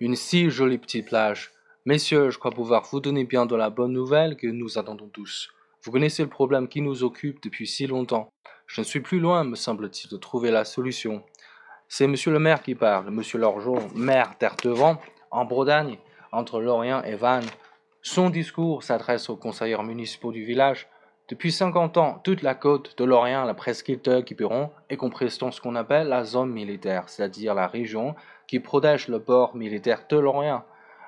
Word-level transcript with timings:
Une 0.00 0.14
si 0.14 0.48
jolie 0.48 0.78
petite 0.78 1.06
plage. 1.06 1.50
Messieurs, 1.84 2.30
je 2.30 2.38
crois 2.38 2.52
pouvoir 2.52 2.84
vous 2.84 3.00
donner 3.00 3.24
bien 3.24 3.46
de 3.46 3.56
la 3.56 3.68
bonne 3.68 3.92
nouvelle 3.92 4.36
que 4.36 4.46
nous 4.46 4.78
attendons 4.78 5.08
tous. 5.08 5.48
Vous 5.82 5.90
connaissez 5.90 6.22
le 6.22 6.28
problème 6.28 6.68
qui 6.68 6.82
nous 6.82 7.02
occupe 7.02 7.42
depuis 7.42 7.66
si 7.66 7.88
longtemps. 7.88 8.28
Je 8.68 8.80
ne 8.80 8.86
suis 8.86 9.00
plus 9.00 9.18
loin, 9.18 9.42
me 9.42 9.56
semble-t-il, 9.56 10.08
de 10.08 10.16
trouver 10.16 10.52
la 10.52 10.64
solution. 10.64 11.24
C'est 11.88 12.06
monsieur 12.06 12.30
le 12.30 12.38
maire 12.38 12.62
qui 12.62 12.76
parle, 12.76 13.10
monsieur 13.10 13.40
Lorgeon, 13.40 13.88
maire 13.96 14.34
d'Ertevant, 14.38 15.00
en 15.32 15.44
Bretagne, 15.44 15.98
entre 16.30 16.60
Lorient 16.60 17.02
et 17.02 17.16
Vannes. 17.16 17.48
Son 18.00 18.30
discours 18.30 18.84
s'adresse 18.84 19.28
aux 19.28 19.36
conseillers 19.36 19.82
municipaux 19.82 20.30
du 20.30 20.44
village. 20.44 20.86
Depuis 21.26 21.50
50 21.50 21.96
ans, 21.96 22.20
toute 22.22 22.42
la 22.42 22.54
côte 22.54 22.96
de 22.98 23.04
Lorient, 23.04 23.44
la 23.44 23.54
presqu'île 23.54 24.00
de 24.00 24.20
Quiberon, 24.20 24.70
est 24.90 24.96
comprise 24.96 25.38
dans 25.38 25.50
ce 25.50 25.60
qu'on 25.60 25.74
appelle 25.74 26.06
la 26.06 26.22
zone 26.22 26.52
militaire, 26.52 27.08
c'est-à-dire 27.08 27.54
la 27.54 27.66
région 27.66 28.14
qui 28.48 28.58
protège 28.58 29.06
le 29.06 29.20
port 29.20 29.54
militaire 29.54 30.02
de 30.08 30.16
Lorient. 30.16 30.64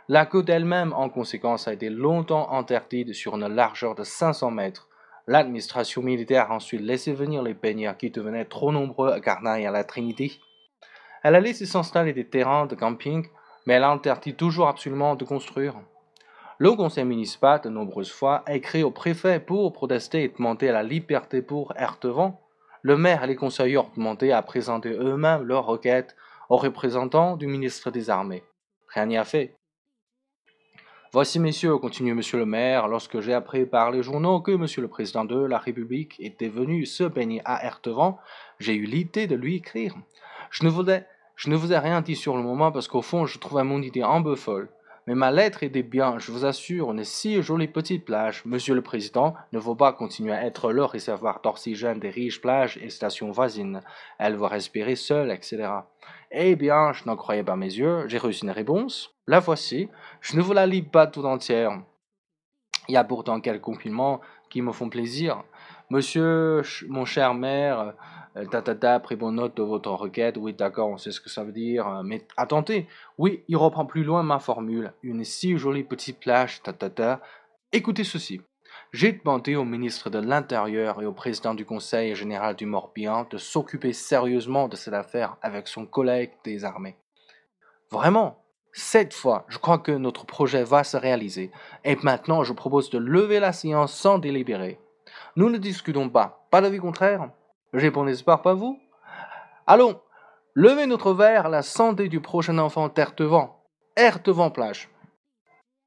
La 0.09 0.27
côte 0.27 0.51
elle-même, 0.51 0.93
en 0.93 1.09
conséquence, 1.09 1.67
a 1.67 1.73
été 1.73 1.89
longtemps 1.89 2.53
interdite 2.53 3.15
sur 3.15 3.35
une 3.37 3.49
largeur 3.49 3.95
de 3.95 4.05
500 4.05 4.51
mètres. 4.51 4.89
L'administration 5.27 6.03
militaire 6.03 6.51
a 6.51 6.55
ensuite 6.55 6.83
laissé 6.83 7.13
venir 7.13 7.43
les 7.43 7.55
baigneurs 7.55 7.97
qui 7.97 8.11
devenaient 8.11 8.45
trop 8.45 8.73
nombreux 8.73 9.11
à 9.11 9.21
Carnaille 9.21 9.63
et 9.63 9.67
à 9.67 9.71
la 9.71 9.85
Trinité. 9.85 10.33
Elle 11.23 11.35
a 11.35 11.41
laissé 11.41 11.67
s'installer 11.67 12.13
des 12.13 12.27
terrains 12.27 12.67
de 12.67 12.75
camping, 12.75 13.27
mais 13.67 13.75
elle 13.75 13.85
a 13.85 13.91
interdit 13.91 14.35
toujours 14.35 14.69
absolument 14.69 15.17
de 15.17 15.25
construire. 15.25 15.75
Le 16.59 16.73
conseil 16.73 17.05
municipal, 17.05 17.61
de 17.63 17.71
nombreuses 17.71 18.13
fois, 18.13 18.43
a 18.45 18.55
écrit 18.55 18.83
au 18.83 18.91
préfet 18.91 19.41
pour 19.41 19.73
protester 19.73 20.25
et 20.25 20.29
demander 20.29 20.71
la 20.73 20.83
liberté 20.83 21.41
pour 21.41 21.73
Ertevant. 21.77 22.41
Le 22.83 22.99
maire 22.99 23.25
et 23.25 23.27
les 23.27 23.37
conseillers 23.37 23.79
ont 23.79 23.91
demandé 23.97 24.31
à 24.31 24.43
présenter 24.43 24.91
eux-mêmes 24.91 25.45
leurs 25.45 25.65
requêtes 25.65 26.17
aux 26.51 26.57
représentants 26.57 27.37
du 27.37 27.47
ministre 27.47 27.91
des 27.91 28.11
Armées. 28.11 28.43
Rien 28.89 29.07
n'y 29.07 29.17
a 29.17 29.25
fait. 29.25 29.57
Voici, 31.13 31.39
messieurs, 31.39 31.79
continue 31.79 32.13
monsieur 32.13 32.39
le 32.39 32.47
maire, 32.47 32.87
lorsque 32.87 33.21
j'ai 33.21 33.33
appris 33.33 33.67
par 33.67 33.91
les 33.91 34.03
journaux 34.03 34.41
que 34.41 34.51
monsieur 34.53 34.83
le 34.83 34.89
président 34.89 35.25
de 35.25 35.41
la 35.41 35.59
République 35.59 36.17
était 36.19 36.49
venu 36.49 36.87
se 36.87 37.05
baigner 37.05 37.41
à 37.45 37.65
Ertevant, 37.65 38.19
j'ai 38.59 38.75
eu 38.75 38.85
l'idée 38.85 39.27
de 39.27 39.35
lui 39.35 39.57
écrire. 39.57 39.97
Je 40.51 40.65
ne, 40.65 40.71
je 41.37 41.51
ne 41.51 41.57
vous 41.57 41.73
ai 41.73 41.79
rien 41.79 42.01
dit 42.01 42.17
sur 42.17 42.37
le 42.37 42.43
moment 42.43 42.71
parce 42.71 42.89
qu'au 42.89 43.03
fond, 43.03 43.27
je 43.27 43.39
trouvais 43.39 43.65
mon 43.65 43.81
idée 43.83 44.03
un 44.03 44.23
peu 44.23 44.37
folle. 44.37 44.69
Mais 45.11 45.17
ma 45.17 45.33
lettre 45.33 45.65
était 45.65 45.83
bien, 45.83 46.21
je 46.21 46.31
vous 46.31 46.45
assure, 46.45 46.93
une 46.93 47.03
si 47.03 47.43
jolie 47.43 47.67
petite 47.67 48.05
plage. 48.05 48.45
Monsieur 48.45 48.77
le 48.77 48.81
Président 48.81 49.35
ne 49.51 49.59
veut 49.59 49.75
pas 49.75 49.93
continuer 49.93 50.31
à 50.31 50.47
être 50.47 50.71
le 50.71 50.85
réservoir 50.85 51.41
d'oxygène 51.43 51.99
des 51.99 52.11
riches 52.11 52.41
plages 52.41 52.79
et 52.81 52.91
stations 52.91 53.33
voisines. 53.33 53.81
Elle 54.21 54.37
va 54.37 54.47
respirer 54.47 54.95
seule, 54.95 55.33
etc. 55.33 55.69
Eh 56.31 56.55
bien, 56.55 56.93
je 56.93 57.07
n'en 57.07 57.17
croyais 57.17 57.43
pas 57.43 57.57
mes 57.57 57.75
yeux, 57.75 58.07
j'ai 58.07 58.19
reçu 58.19 58.45
une 58.45 58.53
réponse. 58.53 59.13
La 59.27 59.41
voici, 59.41 59.89
je 60.21 60.37
ne 60.37 60.43
vous 60.43 60.53
la 60.53 60.69
lis 60.69 60.83
pas 60.83 61.09
tout 61.09 61.25
entière. 61.25 61.83
Il 62.87 62.95
y 62.95 62.97
a 62.97 63.03
pourtant 63.03 63.41
quelques 63.41 63.63
compliments 63.63 64.21
qui 64.49 64.63
me 64.63 64.71
font 64.71 64.91
plaisir. 64.91 65.43
Monsieur, 65.91 66.63
mon 66.89 67.05
cher 67.05 67.35
maire, 67.35 67.95
euh, 68.37 68.45
ta 68.47 69.01
pris 69.01 69.17
bonne 69.17 69.37
note 69.37 69.57
de 69.57 69.63
votre 69.63 69.91
requête. 69.91 70.37
Oui, 70.37 70.55
d'accord, 70.55 70.89
on 70.89 70.97
sait 70.97 71.11
ce 71.11 71.21
que 71.21 71.31
ça 71.31 71.45
veut 71.45 71.53
dire. 71.53 71.89
Euh, 71.89 72.03
mais 72.05 72.27
attendez, 72.37 72.87
oui, 73.19 73.45
il 73.49 73.57
reprend 73.57 73.87
plus 73.87 74.05
loin 74.05 74.23
ma 74.23 74.39
formule. 74.39 74.93
Une 75.03 75.25
si 75.25 75.57
jolie 75.57 75.85
petite 75.85 76.21
plage, 76.21 76.63
ta 76.63 77.21
Écoutez 77.73 78.05
ceci. 78.05 78.41
J'ai 78.93 79.13
demandé 79.13 79.55
au 79.55 79.65
ministre 79.65 80.11
de 80.11 80.19
l'Intérieur 80.19 81.01
et 81.01 81.07
au 81.07 81.13
président 81.13 81.55
du 81.55 81.65
Conseil 81.65 82.15
général 82.17 82.57
du 82.57 82.67
Morbihan 82.67 83.27
de 83.31 83.39
s'occuper 83.39 83.93
sérieusement 83.93 84.67
de 84.67 84.75
cette 84.75 84.95
affaire 84.95 85.37
avec 85.43 85.69
son 85.69 85.87
collègue 85.87 86.33
des 86.45 86.65
armées. 86.65 86.97
Vraiment, 87.91 88.43
cette 88.73 89.15
fois, 89.15 89.45
je 89.49 89.59
crois 89.59 89.79
que 89.79 89.93
notre 89.93 90.27
projet 90.27 90.65
va 90.65 90.85
se 90.85 90.97
réaliser. 90.97 91.51
Et 91.85 91.97
maintenant, 92.03 92.45
je 92.45 92.53
propose 92.53 92.91
de 92.91 92.99
lever 92.99 93.41
la 93.41 93.53
séance 93.53 93.95
sans 93.95 94.19
délibérer. 94.19 94.81
Nous 95.37 95.51
ne 95.51 95.59
discutons 95.59 96.09
pas. 96.09 96.47
Pas 96.51 96.61
d'avis 96.61 96.79
contraire? 96.79 97.31
Réponds 97.73 98.07
espoir, 98.09 98.43
pas 98.43 98.55
vous? 98.55 98.79
Allons, 99.67 100.01
levez 100.55 100.87
notre 100.87 101.13
verre 101.13 101.47
à 101.47 101.51
la 101.51 101.63
santé 101.63 102.09
du 102.09 102.21
prochain 102.21 102.59
enfant 102.59 102.89
Tertevant. 102.89 103.65
Ertevant 103.97 104.51
plage. 104.51 104.89